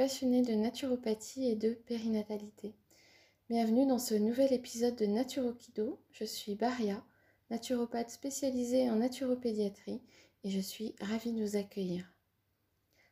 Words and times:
passionnés 0.00 0.40
de 0.40 0.54
naturopathie 0.54 1.50
et 1.50 1.56
de 1.56 1.74
périnatalité. 1.74 2.74
Bienvenue 3.50 3.86
dans 3.86 3.98
ce 3.98 4.14
nouvel 4.14 4.50
épisode 4.50 4.96
de 4.96 5.04
Naturokido. 5.04 6.00
Je 6.10 6.24
suis 6.24 6.54
Baria, 6.54 7.04
naturopathe 7.50 8.08
spécialisée 8.08 8.88
en 8.88 8.96
naturopédiatrie 8.96 10.00
et 10.42 10.48
je 10.48 10.58
suis 10.58 10.94
ravie 11.02 11.34
de 11.34 11.44
vous 11.44 11.56
accueillir. 11.56 12.10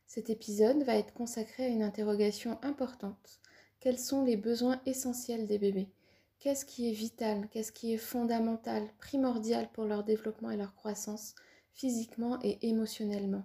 Cet 0.06 0.30
épisode 0.30 0.82
va 0.82 0.96
être 0.96 1.12
consacré 1.12 1.66
à 1.66 1.68
une 1.68 1.82
interrogation 1.82 2.58
importante. 2.62 3.38
Quels 3.80 3.98
sont 3.98 4.24
les 4.24 4.38
besoins 4.38 4.80
essentiels 4.86 5.46
des 5.46 5.58
bébés? 5.58 5.90
Qu'est-ce 6.38 6.64
qui 6.64 6.88
est 6.88 6.94
vital? 6.94 7.50
Qu'est-ce 7.50 7.70
qui 7.70 7.92
est 7.92 7.98
fondamental, 7.98 8.88
primordial 8.98 9.70
pour 9.72 9.84
leur 9.84 10.04
développement 10.04 10.52
et 10.52 10.56
leur 10.56 10.74
croissance, 10.74 11.34
physiquement 11.74 12.38
et 12.42 12.66
émotionnellement? 12.66 13.44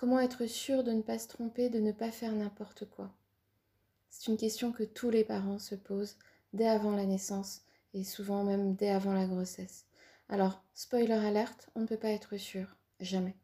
Comment 0.00 0.20
être 0.20 0.46
sûr 0.46 0.82
de 0.82 0.92
ne 0.92 1.02
pas 1.02 1.18
se 1.18 1.28
tromper, 1.28 1.68
de 1.68 1.78
ne 1.78 1.92
pas 1.92 2.10
faire 2.10 2.32
n'importe 2.32 2.86
quoi? 2.86 3.12
C'est 4.08 4.30
une 4.30 4.38
question 4.38 4.72
que 4.72 4.82
tous 4.82 5.10
les 5.10 5.24
parents 5.24 5.58
se 5.58 5.74
posent 5.74 6.16
dès 6.54 6.68
avant 6.68 6.96
la 6.96 7.04
naissance 7.04 7.66
et 7.92 8.02
souvent 8.02 8.42
même 8.42 8.74
dès 8.76 8.88
avant 8.88 9.12
la 9.12 9.26
grossesse. 9.26 9.84
Alors, 10.30 10.64
spoiler 10.72 11.12
alerte, 11.12 11.68
on 11.74 11.82
ne 11.82 11.86
peut 11.86 11.98
pas 11.98 12.12
être 12.12 12.38
sûr, 12.38 12.78
jamais. 12.98 13.36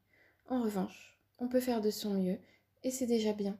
En 0.48 0.62
revanche, 0.62 1.18
on 1.40 1.46
peut 1.46 1.60
faire 1.60 1.82
de 1.82 1.90
son 1.90 2.14
mieux 2.14 2.38
et 2.84 2.90
c'est 2.90 3.04
déjà 3.04 3.34
bien. 3.34 3.58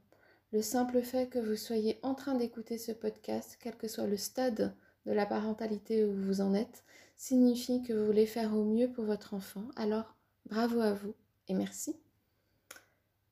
Le 0.53 0.63
simple 0.63 1.03
fait 1.03 1.29
que 1.29 1.39
vous 1.39 1.57
soyez 1.57 2.01
en 2.03 2.15
train 2.15 2.35
d'écouter 2.35 2.79
ce 2.79 2.93
podcast, 2.93 3.59
quel 3.61 3.77
que 3.77 3.89
soit 3.89 4.07
le 4.07 4.17
stade 4.17 4.75
de 5.05 5.13
la 5.13 5.27
parentalité 5.27 6.03
où 6.03 6.15
vous 6.15 6.41
en 6.41 6.55
êtes, 6.55 6.83
signifie 7.15 7.83
que 7.83 7.93
vous 7.93 8.07
voulez 8.07 8.25
faire 8.25 8.57
au 8.57 8.65
mieux 8.65 8.91
pour 8.91 9.05
votre 9.05 9.35
enfant. 9.35 9.69
Alors, 9.77 10.17
bravo 10.47 10.81
à 10.81 10.95
vous 10.95 11.15
et 11.49 11.53
merci. 11.53 11.95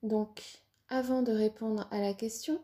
Donc, 0.04 0.42
avant 0.90 1.22
de 1.22 1.32
répondre 1.32 1.88
à 1.90 1.98
la 1.98 2.12
question, 2.12 2.60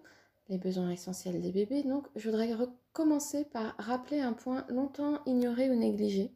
les 0.51 0.59
besoins 0.59 0.91
essentiels 0.91 1.41
des 1.41 1.53
bébés, 1.53 1.85
donc, 1.85 2.07
je 2.15 2.29
voudrais 2.29 2.53
recommencer 2.53 3.47
par 3.47 3.75
rappeler 3.79 4.21
un 4.21 4.35
point 4.35 4.67
longtemps 4.69 5.25
ignoré 5.25 5.71
ou 5.71 5.75
négligé. 5.75 6.35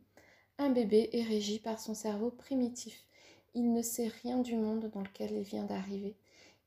Un 0.56 0.70
bébé 0.70 1.10
est 1.12 1.24
régi 1.24 1.58
par 1.58 1.78
son 1.78 1.92
cerveau 1.92 2.30
primitif. 2.30 3.04
Il 3.52 3.74
ne 3.74 3.82
sait 3.82 4.10
rien 4.22 4.38
du 4.38 4.56
monde 4.56 4.90
dans 4.94 5.02
lequel 5.02 5.32
il 5.32 5.42
vient 5.42 5.64
d'arriver. 5.64 6.16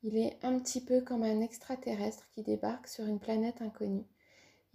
Il 0.03 0.15
est 0.15 0.37
un 0.43 0.59
petit 0.59 0.81
peu 0.81 1.01
comme 1.01 1.23
un 1.23 1.41
extraterrestre 1.41 2.29
qui 2.29 2.43
débarque 2.43 2.87
sur 2.87 3.07
une 3.07 3.19
planète 3.19 3.63
inconnue. 3.63 4.05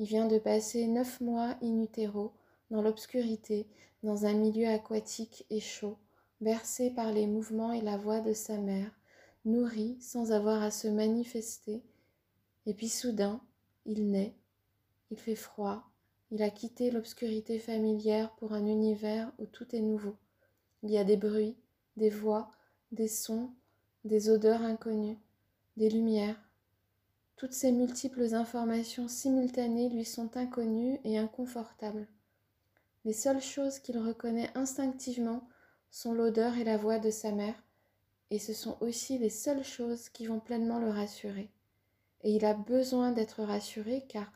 Il 0.01 0.07
vient 0.07 0.27
de 0.27 0.41
passer 0.41 0.89
neuf 0.89 1.21
mois 1.21 1.55
in 1.63 1.81
utero, 1.81 2.33
dans 2.73 2.83
l'obscurité, 2.83 3.69
dans 4.03 4.27
un 4.27 4.35
milieu 4.35 4.67
aquatique 4.67 5.47
et 5.51 5.61
chaud, 5.61 5.99
bercé 6.41 6.91
par 6.91 7.13
les 7.13 7.29
mouvements 7.29 7.73
et 7.73 7.81
la 7.81 7.97
voix 7.97 8.21
de 8.21 8.33
sa 8.33 8.57
mère, 8.57 8.91
nourri 9.45 9.97
sans 10.01 10.33
avoir 10.33 10.63
à 10.63 10.71
se 10.71 10.89
manifester. 10.89 11.83
Et 12.67 12.75
puis 12.75 12.89
soudain, 12.89 13.41
il 13.87 14.11
naît, 14.11 14.35
il 15.11 15.19
fait 15.19 15.35
froid, 15.35 15.91
il 16.31 16.43
a 16.43 16.51
quitté 16.51 16.91
l'obscurité 16.91 17.59
familière 17.59 18.35
pour 18.37 18.53
un 18.53 18.67
univers 18.67 19.33
où 19.39 19.47
tout 19.47 19.75
est 19.75 19.81
nouveau. 19.81 20.17
Il 20.83 20.91
y 20.91 20.99
a 20.99 21.05
des 21.05 21.17
bruits, 21.17 21.57
des 21.97 22.11
voix, 22.11 22.51
des 22.91 23.09
sons, 23.09 23.51
des 24.05 24.31
odeurs 24.31 24.63
inconnues, 24.63 25.19
des 25.77 25.91
lumières, 25.91 26.41
toutes 27.43 27.55
ces 27.55 27.73
multiples 27.73 28.35
informations 28.35 29.09
simultanées 29.09 29.89
lui 29.89 30.05
sont 30.05 30.37
inconnues 30.37 31.01
et 31.03 31.19
inconfortables. 31.19 32.07
Les 33.05 33.13
seules 33.13 33.43
choses 33.43 33.81
qu'il 33.81 33.99
reconnaît 33.99 34.49
instinctivement 34.55 35.49
sont 35.91 36.15
l'odeur 36.15 36.57
et 36.57 36.63
la 36.63 36.77
voix 36.77 37.01
de 37.01 37.11
sa 37.11 37.33
mère, 37.33 37.61
et 38.33 38.39
ce 38.39 38.55
sont 38.55 38.79
aussi 38.81 39.19
les 39.19 39.29
seules 39.29 39.63
choses 39.63 40.09
qui 40.09 40.25
vont 40.25 40.41
pleinement 40.41 40.79
le 40.79 40.89
rassurer. 40.89 41.51
Et 42.23 42.35
il 42.35 42.47
a 42.47 42.55
besoin 42.55 43.13
d'être 43.13 43.43
rassuré 43.43 44.07
car 44.09 44.33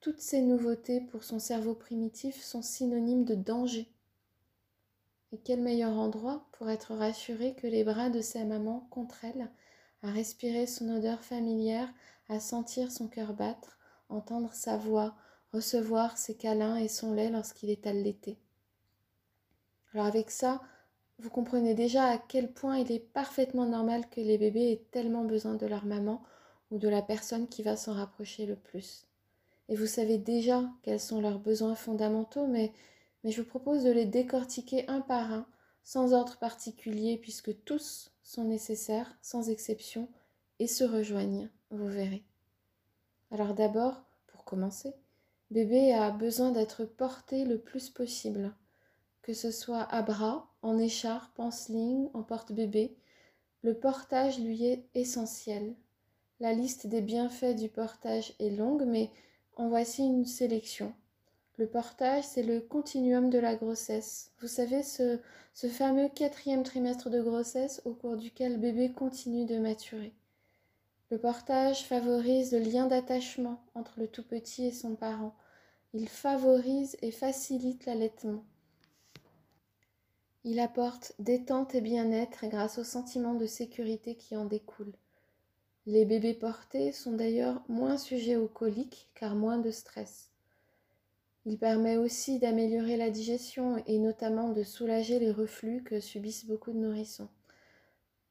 toutes 0.00 0.20
ces 0.20 0.42
nouveautés 0.42 1.00
pour 1.00 1.24
son 1.24 1.40
cerveau 1.40 1.74
primitif 1.74 2.40
sont 2.40 2.62
synonymes 2.62 3.24
de 3.24 3.34
danger. 3.34 3.92
Et 5.32 5.38
quel 5.38 5.60
meilleur 5.60 5.98
endroit 5.98 6.46
pour 6.52 6.70
être 6.70 6.94
rassuré 6.94 7.56
que 7.56 7.66
les 7.66 7.82
bras 7.82 8.10
de 8.10 8.20
sa 8.20 8.44
maman 8.44 8.86
contre 8.90 9.24
elle, 9.24 9.50
à 10.02 10.12
respirer 10.12 10.68
son 10.68 10.88
odeur 10.90 11.20
familière, 11.24 11.92
à 12.28 12.38
sentir 12.38 12.92
son 12.92 13.08
cœur 13.08 13.34
battre, 13.34 13.76
entendre 14.08 14.52
sa 14.52 14.76
voix, 14.76 15.16
recevoir 15.52 16.16
ses 16.16 16.36
câlins 16.36 16.76
et 16.76 16.86
son 16.86 17.12
lait 17.12 17.30
lorsqu'il 17.30 17.70
est 17.70 17.88
allaité. 17.88 18.38
Alors 19.92 20.06
avec 20.06 20.30
ça, 20.30 20.60
vous 21.22 21.30
comprenez 21.30 21.74
déjà 21.74 22.06
à 22.06 22.18
quel 22.18 22.52
point 22.52 22.78
il 22.78 22.90
est 22.90 22.98
parfaitement 22.98 23.64
normal 23.64 24.08
que 24.10 24.20
les 24.20 24.38
bébés 24.38 24.72
aient 24.72 24.84
tellement 24.90 25.24
besoin 25.24 25.54
de 25.54 25.66
leur 25.66 25.84
maman 25.84 26.20
ou 26.72 26.78
de 26.78 26.88
la 26.88 27.00
personne 27.00 27.46
qui 27.46 27.62
va 27.62 27.76
s'en 27.76 27.92
rapprocher 27.92 28.44
le 28.44 28.56
plus. 28.56 29.06
Et 29.68 29.76
vous 29.76 29.86
savez 29.86 30.18
déjà 30.18 30.64
quels 30.82 30.98
sont 30.98 31.20
leurs 31.20 31.38
besoins 31.38 31.76
fondamentaux, 31.76 32.48
mais, 32.48 32.72
je 33.24 33.40
vous 33.40 33.46
propose 33.46 33.84
de 33.84 33.92
les 33.92 34.04
décortiquer 34.04 34.88
un 34.88 35.00
par 35.00 35.32
un, 35.32 35.46
sans 35.84 36.12
ordre 36.12 36.38
particulier, 36.38 37.16
puisque 37.18 37.62
tous 37.64 38.10
sont 38.24 38.44
nécessaires, 38.44 39.16
sans 39.22 39.48
exception, 39.48 40.08
et 40.58 40.66
se 40.66 40.82
rejoignent 40.82 41.48
vous 41.70 41.88
verrez. 41.88 42.24
Alors 43.30 43.54
d'abord, 43.54 44.02
pour 44.26 44.44
commencer, 44.44 44.92
bébé 45.50 45.92
a 45.92 46.10
besoin 46.10 46.50
d'être 46.50 46.84
porté 46.84 47.44
le 47.44 47.58
plus 47.58 47.90
possible, 47.90 48.52
que 49.22 49.32
ce 49.32 49.50
soit 49.50 49.82
à 49.82 50.02
bras, 50.02 50.48
en 50.62 50.78
écharpe, 50.78 51.38
en 51.38 51.50
sling, 51.50 52.08
en 52.12 52.22
porte-bébé. 52.22 52.96
Le 53.62 53.74
portage 53.74 54.40
lui 54.40 54.64
est 54.64 54.84
essentiel. 54.94 55.74
La 56.40 56.52
liste 56.52 56.86
des 56.88 57.00
bienfaits 57.00 57.56
du 57.56 57.68
portage 57.68 58.34
est 58.40 58.50
longue, 58.50 58.84
mais 58.84 59.10
en 59.56 59.68
voici 59.68 60.02
une 60.02 60.26
sélection. 60.26 60.92
Le 61.56 61.68
portage, 61.68 62.24
c'est 62.24 62.42
le 62.42 62.60
continuum 62.60 63.30
de 63.30 63.38
la 63.38 63.54
grossesse. 63.54 64.32
Vous 64.40 64.48
savez, 64.48 64.82
ce, 64.82 65.20
ce 65.54 65.68
fameux 65.68 66.08
quatrième 66.08 66.64
trimestre 66.64 67.10
de 67.10 67.20
grossesse 67.20 67.82
au 67.84 67.94
cours 67.94 68.16
duquel 68.16 68.58
bébé 68.58 68.90
continue 68.90 69.44
de 69.44 69.58
maturer. 69.58 70.12
Le 71.10 71.18
portage 71.18 71.84
favorise 71.84 72.52
le 72.52 72.60
lien 72.60 72.86
d'attachement 72.86 73.62
entre 73.74 74.00
le 74.00 74.08
tout 74.08 74.24
petit 74.24 74.64
et 74.64 74.72
son 74.72 74.96
parent. 74.96 75.34
Il 75.92 76.08
favorise 76.08 76.96
et 77.02 77.10
facilite 77.10 77.84
l'allaitement. 77.84 78.44
Il 80.44 80.58
apporte 80.58 81.12
détente 81.18 81.74
et 81.74 81.80
bien-être 81.80 82.46
grâce 82.48 82.78
au 82.78 82.84
sentiment 82.84 83.34
de 83.34 83.46
sécurité 83.46 84.16
qui 84.16 84.36
en 84.36 84.44
découle. 84.44 84.92
Les 85.86 86.04
bébés 86.04 86.34
portés 86.34 86.92
sont 86.92 87.12
d'ailleurs 87.12 87.62
moins 87.68 87.96
sujets 87.96 88.36
aux 88.36 88.48
coliques 88.48 89.08
car 89.14 89.34
moins 89.34 89.58
de 89.58 89.70
stress. 89.70 90.30
Il 91.44 91.58
permet 91.58 91.96
aussi 91.96 92.38
d'améliorer 92.38 92.96
la 92.96 93.10
digestion 93.10 93.82
et 93.86 93.98
notamment 93.98 94.50
de 94.50 94.62
soulager 94.62 95.18
les 95.18 95.32
reflux 95.32 95.82
que 95.82 95.98
subissent 95.98 96.46
beaucoup 96.46 96.72
de 96.72 96.78
nourrissons. 96.78 97.28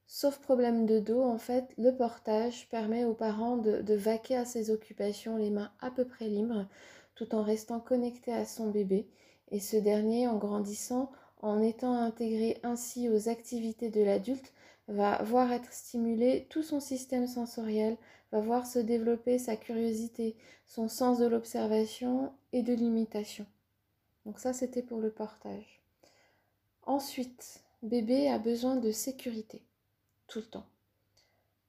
Sauf 0.06 0.40
problème 0.40 0.86
de 0.86 1.00
dos, 1.00 1.22
en 1.22 1.38
fait, 1.38 1.74
le 1.78 1.96
portage 1.96 2.68
permet 2.70 3.06
aux 3.06 3.14
parents 3.14 3.56
de, 3.56 3.96
vaquer 3.96 4.36
à 4.36 4.44
ses 4.44 4.70
occupations 4.70 5.38
les 5.38 5.50
mains 5.50 5.72
à 5.80 5.90
peu 5.90 6.06
près 6.06 6.28
libres, 6.28 6.68
tout 7.16 7.34
en 7.34 7.44
restant 7.44 7.80
connecté 7.80 8.34
à 8.34 8.44
son 8.44 8.70
bébé, 8.70 9.08
et 9.52 9.62
ce 9.62 9.78
dernier, 9.78 10.28
en 10.28 10.38
grandissant, 10.38 11.12
en 11.42 11.62
étant 11.62 11.94
intégré 11.94 12.60
ainsi 12.64 13.10
aux 13.10 13.30
activités 13.30 13.90
de 13.90 14.02
l'adulte, 14.02 14.54
va 14.88 15.22
voir 15.24 15.52
être 15.52 15.72
stimulé 15.72 16.48
tout 16.50 16.64
son 16.64 16.80
système 16.80 17.28
sensoriel, 17.28 17.98
va 18.32 18.40
voir 18.40 18.66
se 18.66 18.80
développer 18.80 19.40
sa 19.40 19.56
curiosité, 19.56 20.36
son 20.66 20.88
sens 20.88 21.20
de 21.20 21.26
l'observation 21.26 22.32
et 22.54 22.64
de 22.64 22.74
l'imitation. 22.74 23.46
Donc 24.26 24.40
ça, 24.40 24.54
c'était 24.54 24.84
pour 24.84 25.00
le 25.00 25.12
portage. 25.12 25.82
Ensuite, 26.84 27.62
bébé 27.84 28.28
a 28.30 28.38
besoin 28.38 28.76
de 28.76 28.92
sécurité 28.92 29.62
tout 30.28 30.40
le 30.40 30.46
temps. 30.46 30.66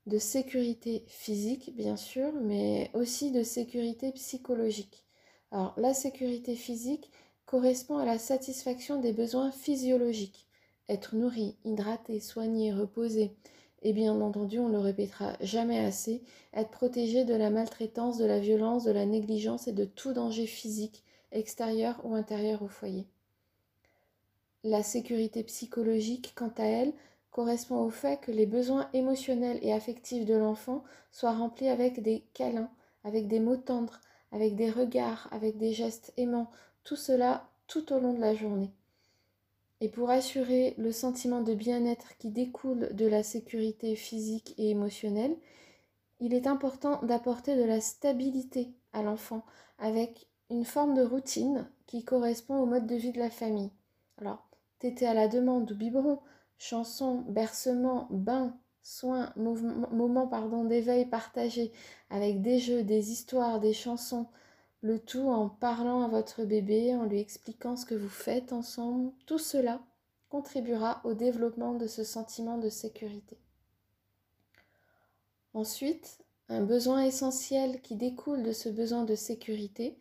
De 0.06 0.18
sécurité 0.18 1.04
physique, 1.06 1.74
bien 1.76 1.96
sûr, 1.96 2.32
mais 2.32 2.90
aussi 2.94 3.30
de 3.30 3.42
sécurité 3.42 4.10
psychologique. 4.12 5.04
Alors, 5.52 5.74
la 5.76 5.94
sécurité 5.94 6.56
physique 6.56 7.10
correspond 7.46 7.98
à 7.98 8.04
la 8.04 8.18
satisfaction 8.18 9.00
des 9.00 9.12
besoins 9.12 9.50
physiologiques. 9.50 10.46
Être 10.88 11.14
nourri, 11.14 11.56
hydraté, 11.64 12.20
soigné, 12.20 12.72
reposé. 12.72 13.32
Et 13.82 13.92
bien 13.92 14.20
entendu, 14.20 14.58
on 14.58 14.68
ne 14.68 14.74
le 14.74 14.78
répétera 14.78 15.32
jamais 15.40 15.78
assez, 15.78 16.22
être 16.54 16.70
protégé 16.70 17.24
de 17.24 17.34
la 17.34 17.50
maltraitance, 17.50 18.18
de 18.18 18.24
la 18.24 18.38
violence, 18.38 18.84
de 18.84 18.92
la 18.92 19.06
négligence 19.06 19.66
et 19.66 19.72
de 19.72 19.84
tout 19.84 20.12
danger 20.12 20.46
physique, 20.46 21.02
extérieur 21.32 22.00
ou 22.04 22.14
intérieur 22.14 22.62
au 22.62 22.68
foyer. 22.68 23.06
La 24.64 24.84
sécurité 24.84 25.42
psychologique, 25.42 26.32
quant 26.36 26.52
à 26.56 26.64
elle, 26.64 26.92
correspond 27.32 27.82
au 27.82 27.90
fait 27.90 28.20
que 28.20 28.30
les 28.30 28.46
besoins 28.46 28.88
émotionnels 28.92 29.58
et 29.62 29.72
affectifs 29.72 30.26
de 30.26 30.34
l'enfant 30.34 30.84
soient 31.10 31.32
remplis 31.32 31.68
avec 31.68 32.00
des 32.02 32.24
câlins, 32.34 32.70
avec 33.02 33.26
des 33.26 33.40
mots 33.40 33.56
tendres, 33.56 34.00
avec 34.30 34.54
des 34.54 34.70
regards, 34.70 35.28
avec 35.32 35.58
des 35.58 35.72
gestes 35.72 36.12
aimants, 36.16 36.50
tout 36.84 36.96
cela 36.96 37.48
tout 37.66 37.92
au 37.92 37.98
long 37.98 38.14
de 38.14 38.20
la 38.20 38.34
journée. 38.34 38.72
Et 39.80 39.88
pour 39.88 40.10
assurer 40.10 40.74
le 40.78 40.92
sentiment 40.92 41.40
de 41.40 41.54
bien-être 41.54 42.16
qui 42.18 42.30
découle 42.30 42.94
de 42.94 43.06
la 43.06 43.22
sécurité 43.22 43.96
physique 43.96 44.54
et 44.58 44.70
émotionnelle, 44.70 45.36
il 46.20 46.34
est 46.34 46.46
important 46.46 47.00
d'apporter 47.02 47.56
de 47.56 47.64
la 47.64 47.80
stabilité 47.80 48.72
à 48.92 49.02
l'enfant 49.02 49.44
avec 49.78 50.28
une 50.50 50.64
forme 50.64 50.94
de 50.94 51.02
routine 51.02 51.68
qui 51.86 52.04
correspond 52.04 52.58
au 52.58 52.66
mode 52.66 52.86
de 52.86 52.94
vie 52.94 53.10
de 53.10 53.18
la 53.18 53.30
famille. 53.30 53.70
Alors, 54.18 54.46
tété 54.78 55.06
à 55.06 55.14
la 55.14 55.26
demande 55.26 55.70
ou 55.72 55.74
biberon, 55.74 56.20
chanson, 56.58 57.24
bercement, 57.28 58.06
bain, 58.10 58.54
soins, 58.82 59.32
moment 59.36 60.28
pardon, 60.28 60.64
d'éveil 60.64 61.06
partagé 61.06 61.72
avec 62.10 62.42
des 62.42 62.58
jeux, 62.58 62.84
des 62.84 63.10
histoires, 63.10 63.58
des 63.58 63.72
chansons, 63.72 64.26
le 64.82 64.98
tout 64.98 65.28
en 65.28 65.48
parlant 65.48 66.02
à 66.02 66.08
votre 66.08 66.44
bébé, 66.44 66.94
en 66.94 67.04
lui 67.04 67.20
expliquant 67.20 67.76
ce 67.76 67.86
que 67.86 67.94
vous 67.94 68.08
faites 68.08 68.52
ensemble, 68.52 69.12
tout 69.26 69.38
cela 69.38 69.80
contribuera 70.28 71.00
au 71.04 71.14
développement 71.14 71.74
de 71.74 71.86
ce 71.86 72.02
sentiment 72.02 72.58
de 72.58 72.68
sécurité. 72.68 73.38
Ensuite, 75.54 76.18
un 76.48 76.62
besoin 76.62 77.04
essentiel 77.04 77.80
qui 77.80 77.94
découle 77.94 78.42
de 78.42 78.52
ce 78.52 78.68
besoin 78.68 79.04
de 79.04 79.14
sécurité, 79.14 79.96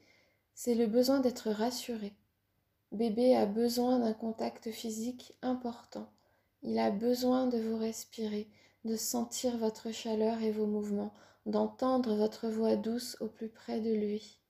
c'est 0.56 0.76
le 0.76 0.88
besoin 0.88 1.20
d'être 1.20 1.52
rassuré. 1.52 2.14
Bébé 2.92 3.36
a 3.36 3.46
besoin 3.46 4.00
d'un 4.00 4.14
contact 4.14 4.72
physique 4.72 5.38
important. 5.42 6.10
Il 6.64 6.80
a 6.80 6.90
besoin 6.90 7.48
de 7.48 7.60
vous 7.60 7.78
respirer, 7.78 8.50
de 8.84 8.96
sentir 8.96 9.58
votre 9.58 9.92
chaleur 9.92 10.42
et 10.42 10.52
vos 10.52 10.66
mouvements, 10.66 11.14
d'entendre 11.46 12.16
votre 12.16 12.50
voix 12.50 12.76
douce 12.76 13.16
au 13.20 13.28
plus 13.28 13.50
près 13.50 13.80
de 13.80 13.94
lui. 13.94 14.41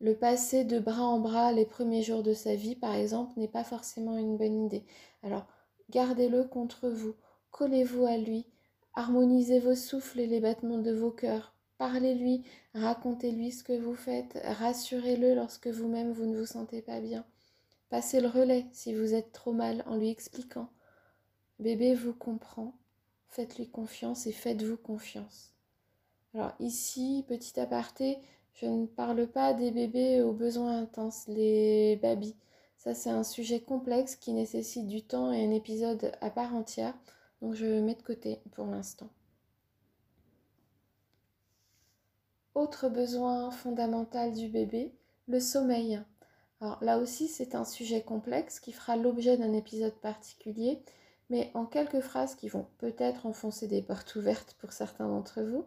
Le 0.00 0.14
passer 0.14 0.64
de 0.64 0.78
bras 0.78 1.04
en 1.04 1.18
bras 1.18 1.52
les 1.52 1.64
premiers 1.64 2.02
jours 2.02 2.22
de 2.22 2.34
sa 2.34 2.54
vie, 2.54 2.76
par 2.76 2.94
exemple, 2.94 3.38
n'est 3.38 3.48
pas 3.48 3.64
forcément 3.64 4.16
une 4.16 4.36
bonne 4.36 4.66
idée. 4.66 4.84
Alors, 5.22 5.46
gardez-le 5.90 6.44
contre 6.44 6.88
vous, 6.88 7.14
collez-vous 7.50 8.04
à 8.04 8.16
lui, 8.16 8.46
harmonisez 8.94 9.60
vos 9.60 9.74
souffles 9.74 10.20
et 10.20 10.26
les 10.26 10.40
battements 10.40 10.78
de 10.78 10.92
vos 10.92 11.10
cœurs, 11.10 11.54
parlez-lui, 11.78 12.42
racontez-lui 12.74 13.52
ce 13.52 13.64
que 13.64 13.78
vous 13.78 13.94
faites, 13.94 14.38
rassurez-le 14.44 15.34
lorsque 15.34 15.68
vous-même 15.68 16.12
vous 16.12 16.26
ne 16.26 16.38
vous 16.38 16.46
sentez 16.46 16.82
pas 16.82 17.00
bien. 17.00 17.24
Passez 17.88 18.20
le 18.20 18.28
relais 18.28 18.66
si 18.72 18.94
vous 18.94 19.14
êtes 19.14 19.32
trop 19.32 19.52
mal 19.52 19.84
en 19.86 19.96
lui 19.96 20.10
expliquant. 20.10 20.68
Bébé 21.60 21.94
vous 21.94 22.14
comprend, 22.14 22.74
faites-lui 23.28 23.68
confiance 23.68 24.26
et 24.26 24.32
faites-vous 24.32 24.76
confiance. 24.76 25.52
Alors 26.34 26.52
ici, 26.58 27.24
petit 27.28 27.60
aparté, 27.60 28.18
je 28.54 28.66
ne 28.66 28.86
parle 28.86 29.26
pas 29.26 29.52
des 29.52 29.70
bébés 29.70 30.22
aux 30.22 30.32
besoins 30.32 30.78
intenses, 30.78 31.26
les 31.28 31.96
babies. 31.96 32.36
Ça, 32.78 32.94
c'est 32.94 33.10
un 33.10 33.24
sujet 33.24 33.60
complexe 33.60 34.16
qui 34.16 34.32
nécessite 34.32 34.86
du 34.86 35.02
temps 35.02 35.32
et 35.32 35.44
un 35.44 35.50
épisode 35.50 36.12
à 36.20 36.30
part 36.30 36.54
entière. 36.54 36.94
Donc, 37.42 37.54
je 37.54 37.66
mets 37.66 37.94
de 37.94 38.02
côté 38.02 38.40
pour 38.52 38.66
l'instant. 38.66 39.08
Autre 42.54 42.88
besoin 42.88 43.50
fondamental 43.50 44.32
du 44.32 44.48
bébé, 44.48 44.92
le 45.26 45.40
sommeil. 45.40 46.00
Alors 46.60 46.78
là 46.84 46.98
aussi, 46.98 47.26
c'est 47.26 47.56
un 47.56 47.64
sujet 47.64 48.02
complexe 48.02 48.60
qui 48.60 48.72
fera 48.72 48.96
l'objet 48.96 49.36
d'un 49.36 49.52
épisode 49.52 49.94
particulier, 49.94 50.80
mais 51.30 51.50
en 51.54 51.66
quelques 51.66 52.00
phrases 52.00 52.36
qui 52.36 52.48
vont 52.48 52.66
peut-être 52.78 53.26
enfoncer 53.26 53.66
des 53.66 53.82
portes 53.82 54.14
ouvertes 54.14 54.56
pour 54.60 54.72
certains 54.72 55.08
d'entre 55.08 55.42
vous, 55.42 55.64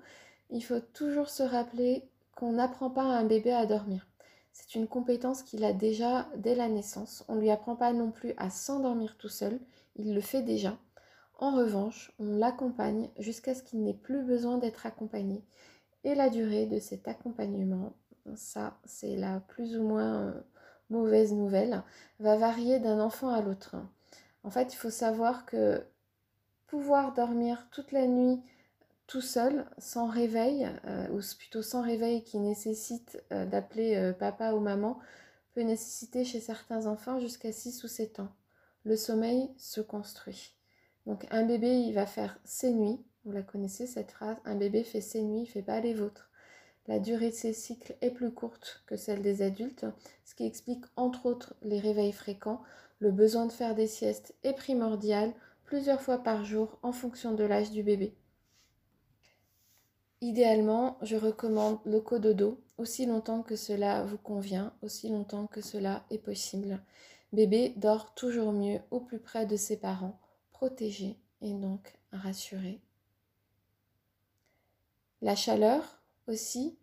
il 0.50 0.62
faut 0.62 0.80
toujours 0.80 1.30
se 1.30 1.44
rappeler 1.44 2.08
qu'on 2.38 2.54
n'apprend 2.54 2.92
pas 2.92 3.02
à 3.02 3.18
un 3.18 3.24
bébé 3.24 3.52
à 3.52 3.66
dormir. 3.66 4.08
C'est 4.54 4.76
une 4.76 4.88
compétence 4.88 5.42
qu'il 5.42 5.66
a 5.66 5.74
déjà 5.74 6.30
dès 6.38 6.54
la 6.54 6.70
naissance. 6.70 7.26
On 7.28 7.36
lui 7.36 7.50
apprend 7.50 7.76
pas 7.76 7.94
non 7.94 8.12
plus 8.12 8.34
à 8.38 8.52
s'endormir 8.52 9.18
tout 9.18 9.28
seul, 9.28 9.60
il 9.96 10.14
le 10.14 10.22
fait 10.22 10.44
déjà. 10.44 10.78
En 11.40 11.56
revanche, 11.56 12.12
on 12.20 12.38
l'accompagne 12.38 13.10
jusqu'à 13.18 13.56
ce 13.56 13.64
qu'il 13.64 13.84
n'ait 13.84 13.94
plus 13.94 14.24
besoin 14.24 14.60
d'être 14.60 14.86
accompagné. 14.86 15.44
Et 16.04 16.14
la 16.14 16.30
durée 16.30 16.68
de 16.68 16.80
cet 16.80 17.08
accompagnement, 17.08 17.94
ça 18.36 18.78
c'est 18.86 19.16
la 19.16 19.40
plus 19.40 19.76
ou 19.76 19.84
moins 19.84 20.22
euh, 20.22 20.42
mauvaise 20.92 21.34
nouvelle, 21.34 21.84
va 22.20 22.38
varier 22.38 22.80
d'un 22.80 23.00
enfant 23.00 23.30
à 23.30 23.42
l'autre. 23.42 23.76
En 24.44 24.52
fait, 24.52 24.74
il 24.74 24.78
faut 24.78 24.92
savoir 24.92 25.46
que 25.46 25.84
pouvoir 26.68 27.14
dormir 27.14 27.68
toute 27.72 27.92
la 27.92 28.06
nuit 28.06 28.42
tout 29.08 29.22
seul, 29.22 29.66
sans 29.78 30.08
réveil, 30.08 30.70
euh, 30.86 31.08
ou 31.10 31.22
plutôt 31.38 31.62
sans 31.62 31.82
réveil 31.82 32.24
qui 32.24 32.38
nécessite 32.40 33.24
euh, 33.32 33.46
d'appeler 33.46 33.96
euh, 33.96 34.12
papa 34.12 34.52
ou 34.52 34.60
maman, 34.60 35.00
peut 35.54 35.62
nécessiter 35.62 36.26
chez 36.26 36.42
certains 36.42 36.86
enfants 36.88 37.20
jusqu'à 37.20 37.54
6 37.54 37.84
ou 37.86 37.88
7 37.88 38.20
ans. 38.20 38.30
Le 38.84 38.98
sommeil 38.98 39.50
se 39.58 39.80
construit. 39.80 40.54
Donc 41.06 41.26
un 41.32 41.44
bébé, 41.44 41.80
il 41.80 41.94
va 41.94 42.06
faire 42.06 42.38
ses 42.44 42.72
nuits, 42.74 43.00
vous 43.24 43.32
la 43.32 43.44
connaissez 43.44 43.88
cette 43.88 44.12
phrase, 44.12 44.38
un 44.44 44.56
bébé 44.56 44.84
fait 44.84 45.02
ses 45.02 45.22
nuits, 45.22 45.44
il 45.44 45.48
fait 45.48 45.62
pas 45.62 45.80
les 45.80 45.94
vôtres. 45.94 46.30
La 46.88 47.00
durée 47.00 47.30
de 47.30 47.36
ses 47.36 47.54
cycles 47.54 47.96
est 48.02 48.12
plus 48.12 48.32
courte 48.32 48.84
que 48.88 48.98
celle 48.98 49.22
des 49.22 49.42
adultes, 49.42 49.86
ce 50.26 50.36
qui 50.36 50.46
explique 50.46 50.84
entre 50.98 51.26
autres 51.26 51.54
les 51.62 51.80
réveils 51.80 52.14
fréquents. 52.14 52.62
Le 53.00 53.12
besoin 53.12 53.46
de 53.46 53.52
faire 53.52 53.76
des 53.76 53.88
siestes 53.88 54.36
est 54.44 54.54
primordial, 54.54 55.34
plusieurs 55.64 56.02
fois 56.02 56.18
par 56.18 56.44
jour 56.44 56.78
en 56.84 56.92
fonction 56.92 57.34
de 57.34 57.44
l'âge 57.44 57.72
du 57.72 57.84
bébé. 57.84 58.16
Idéalement, 60.22 60.98
je 61.04 61.16
recommande 61.16 61.80
le 61.86 62.02
cododo 62.02 62.60
aussi 62.80 63.06
longtemps 63.06 63.44
que 63.44 63.56
cela 63.56 64.04
vous 64.04 64.18
convient, 64.18 64.74
aussi 64.82 65.10
longtemps 65.10 65.46
que 65.46 65.62
cela 65.62 66.04
est 66.10 66.18
possible. 66.18 66.82
Bébé 67.34 67.74
dort 67.78 68.16
toujours 68.16 68.52
mieux 68.52 68.80
au 68.90 69.00
plus 69.00 69.20
près 69.20 69.46
de 69.46 69.56
ses 69.56 69.78
parents, 69.78 70.20
protégé 70.52 71.18
et 71.42 71.54
donc 71.54 71.94
rassuré. 72.12 72.80
La 75.22 75.36
chaleur 75.36 76.02
aussi 76.28 76.78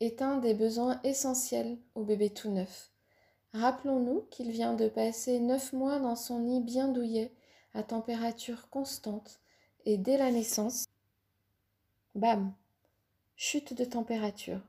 est 0.00 0.22
un 0.22 0.38
des 0.38 0.54
besoins 0.54 1.00
essentiels 1.04 1.78
au 1.94 2.04
bébé 2.04 2.30
tout 2.30 2.50
neuf. 2.50 2.90
Rappelons-nous 3.52 4.26
qu'il 4.30 4.50
vient 4.50 4.74
de 4.74 4.88
passer 4.88 5.40
neuf 5.40 5.72
mois 5.72 5.98
dans 5.98 6.16
son 6.16 6.38
nid 6.40 6.62
bien 6.62 6.88
douillet, 6.88 7.32
à 7.74 7.82
température 7.82 8.70
constante, 8.70 9.40
et 9.84 9.98
dès 9.98 10.16
la 10.16 10.30
naissance, 10.30 10.86
bam, 12.14 12.52
chute 13.40 13.72
de 13.72 13.84
température. 13.84 14.60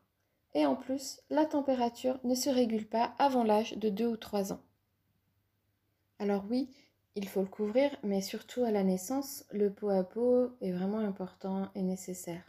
Et 0.53 0.67
en 0.67 0.75
plus, 0.75 1.21
la 1.31 1.47
température 1.47 2.19
ne 2.23 2.35
se 2.35 2.51
régule 2.51 2.87
pas 2.87 3.15
avant 3.17 3.43
l'âge 3.43 3.75
de 3.77 3.89
2 3.89 4.05
ou 4.05 4.15
3 4.15 4.53
ans. 4.53 4.61
Alors 6.19 6.45
oui, 6.51 6.69
il 7.15 7.27
faut 7.27 7.41
le 7.41 7.47
couvrir, 7.47 7.89
mais 8.03 8.21
surtout 8.21 8.63
à 8.63 8.69
la 8.69 8.83
naissance, 8.83 9.43
le 9.51 9.71
pot 9.71 9.89
à 9.89 10.03
pot 10.03 10.51
est 10.61 10.71
vraiment 10.71 10.99
important 10.99 11.71
et 11.73 11.81
nécessaire. 11.81 12.43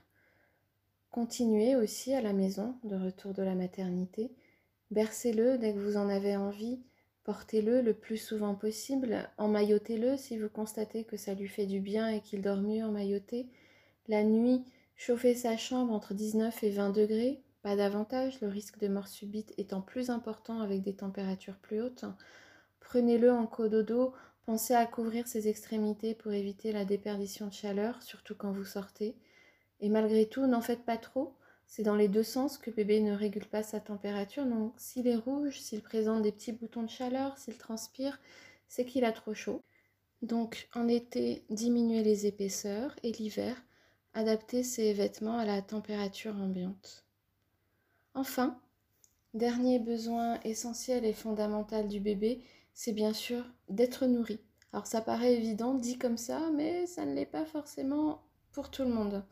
Continuez 1.11 1.75
aussi 1.75 2.13
à 2.13 2.21
la 2.21 2.35
maison, 2.35 2.77
de 2.85 2.97
retour 2.97 3.33
de 3.33 3.43
la 3.43 3.55
maternité. 3.55 4.31
Bercez-le 4.91 5.57
dès 5.57 5.73
que 5.73 5.79
vous 5.79 5.97
en 5.97 6.11
avez 6.11 6.37
envie. 6.37 6.83
Portez-le 7.25 7.81
le 7.81 7.95
plus 7.95 8.19
souvent 8.19 8.55
possible. 8.55 9.31
Emmaillotez-le 9.39 10.19
si 10.19 10.37
vous 10.37 10.51
constatez 10.51 11.05
que 11.05 11.17
ça 11.17 11.33
lui 11.33 11.49
fait 11.49 11.67
du 11.67 11.81
bien 11.81 12.09
et 12.09 12.21
qu'il 12.21 12.43
dort 12.43 12.61
mieux 12.61 12.85
emmailloté. 12.85 13.49
La 14.07 14.23
nuit, 14.23 14.65
Chauffer 15.03 15.35
sa 15.35 15.57
chambre 15.57 15.95
entre 15.95 16.13
19 16.13 16.63
et 16.63 16.69
20 16.73 16.91
degrés, 16.91 17.43
pas 17.63 17.75
davantage, 17.75 18.39
le 18.43 18.49
risque 18.49 18.79
de 18.79 18.87
mort 18.87 19.09
subite 19.09 19.55
étant 19.57 19.81
plus 19.81 20.11
important 20.11 20.61
avec 20.61 20.83
des 20.83 20.95
températures 20.95 21.57
plus 21.57 21.81
hautes. 21.81 22.05
Prenez-le 22.81 23.33
en 23.33 23.47
cododo, 23.47 24.13
pensez 24.45 24.75
à 24.75 24.85
couvrir 24.85 25.27
ses 25.27 25.49
extrémités 25.49 26.15
pour 26.15 26.33
éviter 26.33 26.71
la 26.71 26.85
déperdition 26.85 27.47
de 27.47 27.55
chaleur, 27.55 28.03
surtout 28.03 28.35
quand 28.35 28.53
vous 28.53 28.67
sortez. 28.67 29.17
Et 29.81 29.89
malgré 29.89 30.27
tout, 30.27 30.47
n'en 30.47 30.61
faites 30.61 30.85
pas 30.85 30.99
trop. 30.99 31.35
C'est 31.67 31.83
dans 31.83 31.97
les 31.97 32.09
deux 32.09 32.23
sens 32.23 32.59
que 32.59 32.71
bébé 32.71 33.01
ne 33.01 33.15
régule 33.15 33.47
pas 33.47 33.63
sa 33.63 33.81
température. 33.81 34.45
Donc 34.45 34.75
s'il 34.77 35.09
est 35.09 35.17
rouge, 35.17 35.61
s'il 35.61 35.81
présente 35.81 36.21
des 36.21 36.33
petits 36.33 36.53
boutons 36.53 36.83
de 36.83 36.91
chaleur, 36.91 37.39
s'il 37.39 37.57
transpire, 37.57 38.21
c'est 38.69 38.85
qu'il 38.85 39.07
a 39.07 39.13
trop 39.13 39.33
chaud. 39.33 39.63
Donc 40.21 40.69
en 40.75 40.89
été, 40.89 41.43
diminuez 41.49 42.03
les 42.03 42.27
épaisseurs 42.27 42.95
et 43.03 43.13
l'hiver, 43.13 43.57
adapter 44.15 44.63
ses 44.63 44.93
vêtements 44.93 45.39
à 45.39 45.45
la 45.45 45.63
température 45.63 46.35
ambiante. 46.37 47.05
Enfin, 48.15 48.59
dernier 49.35 49.79
besoin 49.79 50.41
essentiel 50.45 51.05
et 51.05 51.13
fondamental 51.13 51.89
du 51.89 52.01
bébé, 52.01 52.43
c'est 52.75 52.93
bien 52.93 53.13
sûr 53.13 53.45
d'être 53.69 54.07
nourri. 54.07 54.41
Alors 54.73 54.87
ça 54.87 55.01
paraît 55.01 55.35
évident 55.35 55.75
dit 55.75 55.99
comme 55.99 56.17
ça, 56.17 56.51
mais 56.55 56.87
ça 56.87 57.05
ne 57.05 57.15
l'est 57.15 57.27
pas 57.27 57.45
forcément 57.45 58.23
pour 58.53 58.71
tout 58.71 58.83
le 58.83 58.91
monde. 58.91 59.25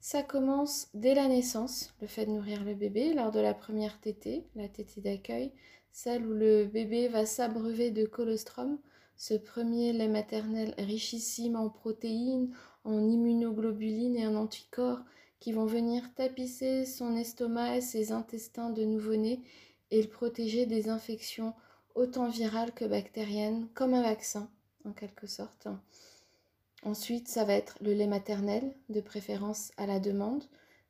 Ça 0.00 0.22
commence 0.22 0.88
dès 0.94 1.14
la 1.14 1.26
naissance, 1.26 1.92
le 2.00 2.06
fait 2.06 2.26
de 2.26 2.30
nourrir 2.30 2.64
le 2.64 2.74
bébé, 2.74 3.14
lors 3.14 3.32
de 3.32 3.40
la 3.40 3.54
première 3.54 4.00
tétée, 4.00 4.46
la 4.54 4.68
tétée 4.68 5.00
d'accueil, 5.00 5.52
celle 5.90 6.24
où 6.24 6.32
le 6.32 6.66
bébé 6.66 7.08
va 7.08 7.26
s'abreuver 7.26 7.90
de 7.90 8.06
colostrum, 8.06 8.78
ce 9.16 9.34
premier 9.34 9.92
lait 9.92 10.08
maternel 10.08 10.72
richissime 10.78 11.56
en 11.56 11.68
protéines, 11.68 12.54
en 12.88 13.06
immunoglobulines 13.06 14.16
et 14.16 14.26
en 14.26 14.34
anticorps 14.34 15.00
qui 15.40 15.52
vont 15.52 15.66
venir 15.66 16.02
tapisser 16.14 16.84
son 16.84 17.16
estomac 17.16 17.76
et 17.76 17.80
ses 17.80 18.12
intestins 18.12 18.70
de 18.70 18.82
nouveau-né 18.82 19.40
et 19.90 20.02
le 20.02 20.08
protéger 20.08 20.66
des 20.66 20.88
infections 20.88 21.54
autant 21.94 22.28
virale 22.28 22.72
que 22.72 22.84
bactérienne, 22.84 23.68
comme 23.74 23.94
un 23.94 24.02
vaccin 24.02 24.50
en 24.84 24.92
quelque 24.92 25.26
sorte. 25.26 25.68
Ensuite, 26.82 27.28
ça 27.28 27.44
va 27.44 27.54
être 27.54 27.76
le 27.82 27.92
lait 27.92 28.06
maternel, 28.06 28.74
de 28.88 29.00
préférence 29.00 29.72
à 29.76 29.86
la 29.86 30.00
demande, 30.00 30.44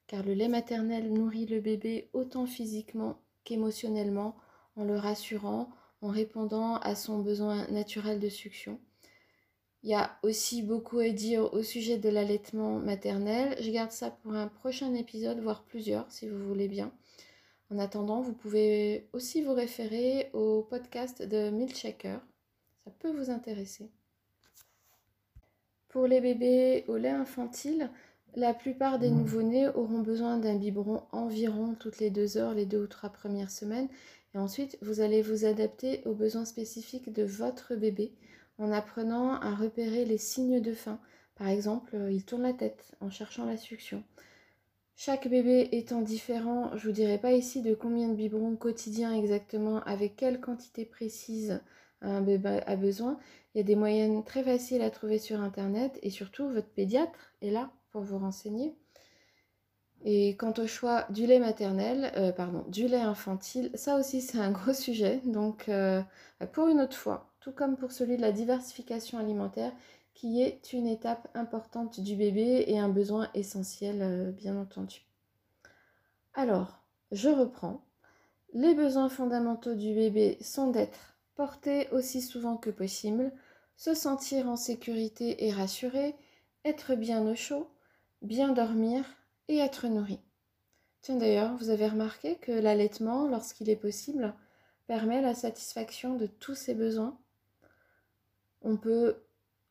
car 0.07 0.23
le 0.23 0.35
lait 0.35 0.49
maternel 0.49 1.13
nourrit 1.13 1.47
le 1.47 1.61
bébé 1.61 2.11
autant 2.13 2.47
physiquement 2.47 3.19
qu'émotionnellement, 3.45 4.37
en 4.77 4.85
le 4.85 4.97
rassurant, 4.97 5.71
en 6.01 6.09
répondant 6.09 6.77
à 6.77 6.95
son 6.95 7.19
besoin 7.19 7.67
naturel 7.69 8.21
de 8.21 8.29
succion. 8.29 8.79
Il 9.85 9.91
y 9.91 9.95
a 9.95 10.19
aussi 10.23 10.63
beaucoup 10.63 10.99
à 10.99 11.11
dire 11.11 11.53
au 11.55 11.63
sujet 11.63 11.99
de 11.99 12.09
l'allaitement 12.09 12.79
maternel. 12.79 13.57
Je 13.61 13.71
garde 13.71 13.93
ça 13.93 14.11
pour 14.11 14.35
un 14.35 14.49
prochain 14.49 14.93
épisode, 14.95 15.41
voire 15.41 15.63
plusieurs, 15.63 16.11
si 16.11 16.29
vous 16.29 16.47
voulez 16.47 16.69
bien. 16.69 16.93
En 17.71 17.79
attendant, 17.79 18.21
vous 18.21 18.33
pouvez 18.33 19.09
aussi 19.13 19.43
vous 19.43 19.53
référer 19.53 20.31
au 20.33 20.63
podcast 20.63 21.23
de 21.23 21.51
Milkshaker. 21.51 22.21
Ça 22.85 22.91
peut 22.99 23.11
vous 23.11 23.31
intéresser. 23.31 23.91
Pour 25.89 26.07
les 26.07 26.21
bébés 26.21 26.85
au 26.89 26.97
lait 26.97 27.11
infantile, 27.11 27.91
la 28.35 28.55
plupart 28.55 28.99
des 28.99 29.11
nouveau-nés 29.11 29.69
auront 29.69 30.01
besoin 30.01 30.39
d'un 30.39 30.57
biberon 30.57 31.03
environ 31.13 31.75
toutes 31.79 31.99
les 31.99 32.11
deux 32.11 32.37
heures, 32.37 32.55
les 32.55 32.67
deux 32.67 32.83
ou 32.83 32.87
trois 32.87 33.11
premières 33.11 33.51
semaines. 33.51 33.89
Et 34.35 34.39
ensuite, 34.39 34.77
vous 34.83 35.01
allez 35.01 35.23
vous 35.23 35.45
adapter 35.45 36.03
aux 36.05 36.15
besoins 36.15 36.45
spécifiques 36.45 37.13
de 37.13 37.23
votre 37.23 37.75
bébé 37.75 38.13
en 38.59 38.73
apprenant 38.73 39.41
à 39.41 39.55
repérer 39.55 40.05
les 40.05 40.19
signes 40.19 40.61
de 40.61 40.73
faim. 40.73 41.01
Par 41.37 41.49
exemple, 41.49 41.97
il 42.11 42.25
tourne 42.25 42.43
la 42.43 42.53
tête 42.53 42.97
en 43.01 43.11
cherchant 43.11 43.45
la 43.45 43.57
succion. 43.57 44.03
Chaque 44.97 45.29
bébé 45.29 45.69
étant 45.73 46.03
différent, 46.03 46.71
je 46.77 46.89
ne 46.89 46.89
vous 46.89 46.93
dirai 46.93 47.19
pas 47.19 47.33
ici 47.33 47.63
de 47.63 47.73
combien 47.73 48.09
de 48.09 48.15
biberons 48.15 48.57
quotidiens 48.57 49.15
exactement, 49.15 49.81
avec 49.85 50.17
quelle 50.17 50.41
quantité 50.41 50.85
précise 50.85 51.61
un 52.01 52.21
bébé 52.21 52.61
a 52.67 52.75
besoin. 52.75 53.17
Il 53.55 53.59
y 53.59 53.61
a 53.61 53.65
des 53.65 53.77
moyennes 53.77 54.25
très 54.25 54.43
faciles 54.43 54.83
à 54.83 54.91
trouver 54.91 55.19
sur 55.19 55.41
Internet 55.41 55.99
et 56.03 56.11
surtout 56.11 56.49
votre 56.49 56.69
pédiatre 56.69 57.33
est 57.43 57.51
là 57.51 57.71
pour 57.93 58.03
vous 58.03 58.19
renseigner. 58.19 58.75
Et 60.05 60.37
quant 60.37 60.55
au 60.59 60.67
choix 60.67 61.07
du 61.11 61.27
lait 61.27 61.41
maternel, 61.41 62.13
euh, 62.17 62.31
pardon, 62.33 62.65
du 62.69 62.87
lait 62.87 63.01
infantile, 63.01 63.71
ça 63.75 63.99
aussi 63.99 64.21
c'est 64.21 64.39
un 64.39 64.51
gros 64.51 64.73
sujet. 64.73 65.21
Donc 65.25 65.69
euh, 65.69 66.03
pour 66.53 66.69
une 66.69 66.81
autre 66.81 66.97
fois, 66.97 67.28
tout 67.49 67.55
comme 67.55 67.79
pour 67.79 67.93
celui 67.93 68.19
de 68.19 68.23
la 68.23 68.33
diversification 68.33 69.19
alimentaire, 69.19 69.73
qui 70.13 70.43
est 70.43 70.75
une 70.75 70.87
étape 70.87 71.29
importante 71.35 71.99
du 71.99 72.15
bébé 72.15 72.65
et 72.67 72.79
un 72.79 72.91
besoin 72.91 73.31
essentiel, 73.33 74.03
euh, 74.03 74.31
bien 74.33 74.55
entendu. 74.59 75.07
Alors, 76.35 76.85
je 77.11 77.31
reprends. 77.31 77.81
Les 78.53 78.75
besoins 78.75 79.09
fondamentaux 79.09 79.75
du 79.75 79.95
bébé 79.95 80.37
sont 80.43 80.71
d'être 80.71 81.17
porté 81.37 81.89
aussi 81.91 82.21
souvent 82.21 82.59
que 82.59 82.69
possible, 82.69 83.33
se 83.77 83.95
sentir 83.95 84.47
en 84.47 84.57
sécurité 84.57 85.47
et 85.47 85.51
rassuré, 85.51 86.17
être 86.67 86.97
bien 86.97 87.27
au 87.27 87.35
chaud, 87.35 87.71
bien 88.21 88.53
dormir 88.53 89.07
et 89.49 89.57
être 89.57 89.87
nourri. 89.87 90.21
Tiens 91.01 91.17
d'ailleurs, 91.17 91.57
vous 91.57 91.71
avez 91.71 91.89
remarqué 91.89 92.37
que 92.37 92.53
l'allaitement, 92.53 93.27
lorsqu'il 93.27 93.71
est 93.71 93.77
possible, 93.77 94.35
permet 94.87 95.23
la 95.23 95.35
satisfaction 95.35 96.17
de 96.17 96.27
tous 96.27 96.55
ses 96.55 96.75
besoins. 96.75 97.19
On 98.63 98.77
peut 98.77 99.17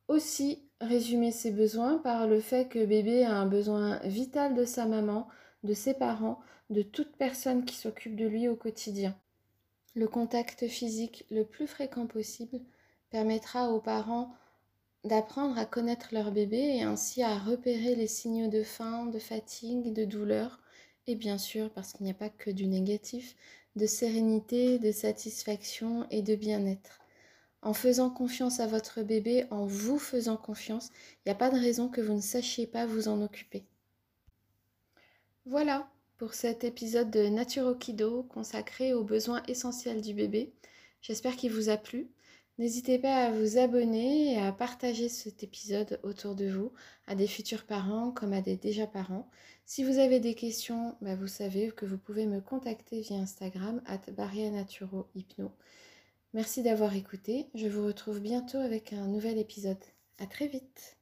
aussi 0.08 0.64
résumer 0.80 1.32
ses 1.32 1.52
besoins 1.52 1.98
par 1.98 2.28
le 2.28 2.40
fait 2.40 2.70
que 2.70 2.86
bébé 2.86 3.24
a 3.24 3.36
un 3.36 3.46
besoin 3.46 4.00
vital 4.00 4.56
de 4.56 4.66
sa 4.66 4.86
maman, 4.86 5.28
de 5.64 5.74
ses 5.74 5.94
parents, 5.94 6.40
de 6.70 6.82
toute 6.82 7.16
personne 7.18 7.66
qui 7.66 7.76
s'occupe 7.76 8.16
de 8.16 8.28
lui 8.28 8.48
au 8.48 8.56
quotidien. 8.56 9.18
Le 9.96 10.08
contact 10.08 10.68
physique 10.68 11.26
le 11.32 11.44
plus 11.44 11.68
fréquent 11.68 12.06
possible 12.06 12.60
permettra 13.10 13.72
aux 13.72 13.80
parents 13.80 14.34
d'apprendre 15.04 15.58
à 15.58 15.66
connaître 15.66 16.10
leur 16.12 16.32
bébé 16.32 16.58
et 16.58 16.84
ainsi 16.84 17.24
à 17.24 17.38
repérer 17.38 17.96
les 17.96 18.08
signaux 18.08 18.50
de 18.50 18.64
faim, 18.64 19.06
de 19.08 19.20
fatigue, 19.20 19.94
de 19.94 20.06
douleur 20.06 20.60
et 21.08 21.16
bien 21.16 21.38
sûr, 21.38 21.70
parce 21.72 21.94
qu'il 21.94 22.04
n'y 22.04 22.12
a 22.12 22.16
pas 22.16 22.30
que 22.30 22.52
du 22.52 22.68
négatif, 22.68 23.36
de 23.76 23.86
sérénité, 23.86 24.78
de 24.78 24.92
satisfaction 24.92 26.06
et 26.12 26.22
de 26.22 26.36
bien-être 26.36 27.00
en 27.62 27.74
faisant 27.74 28.10
confiance 28.10 28.60
à 28.60 28.68
votre 28.68 29.02
bébé, 29.02 29.46
en 29.52 29.66
vous 29.66 30.00
faisant 30.00 30.38
confiance, 30.38 30.90
il 31.18 31.30
n'y 31.30 31.32
a 31.32 31.36
pas 31.36 31.50
de 31.50 31.60
raison 31.60 31.90
que 31.90 32.02
vous 32.02 32.14
ne 32.14 32.22
sachiez 32.22 32.68
pas 32.68 32.86
vous 32.86 33.08
en 33.08 33.22
occuper. 33.22 33.66
Voilà 35.46 35.90
pour 36.18 36.34
cet 36.34 36.64
épisode 36.64 37.12
de 37.12 37.28
Nature 37.28 37.78
Kido 37.78 38.24
consacré 38.24 38.94
aux 38.94 39.04
besoins 39.04 39.44
essentiels 39.48 40.02
du 40.02 40.14
bébé. 40.14 40.52
J'espère 41.02 41.36
qu'il 41.36 41.52
vous 41.52 41.70
a 41.70 41.78
plu. 41.78 42.10
N'hésitez 42.58 42.98
pas 42.98 43.28
à 43.28 43.32
vous 43.32 43.60
abonner 43.60 44.34
et 44.34 44.40
à 44.40 44.52
partager 44.52 45.10
cet 45.10 45.44
épisode 45.44 46.00
autour 46.02 46.34
de 46.34 46.50
vous, 46.50 46.74
à 47.06 47.14
des 47.14 47.28
futurs 47.28 47.66
parents 47.66 48.12
comme 48.12 48.34
à 48.34 48.42
des 48.42 48.58
déjà 48.58 48.88
parents. 48.88 49.30
Si 49.66 49.84
vous 49.84 50.00
avez 50.00 50.20
des 50.20 50.34
questions, 50.34 50.96
bah, 51.02 51.16
vous 51.16 51.28
savez 51.28 51.70
que 51.70 51.86
vous 51.86 52.00
pouvez 52.00 52.26
me 52.26 52.42
contacter 52.42 53.02
via 53.02 53.18
Instagram 53.18 53.82
at 53.86 54.02
Hypno. 55.14 55.52
Merci 56.34 56.62
d'avoir 56.62 56.96
écouté. 56.96 57.48
Je 57.56 57.68
vous 57.68 57.86
retrouve 57.86 58.20
bientôt 58.20 58.58
avec 58.58 58.94
un 58.94 59.08
nouvel 59.08 59.38
épisode. 59.38 59.78
À 60.20 60.26
très 60.26 60.48
vite. 60.48 60.98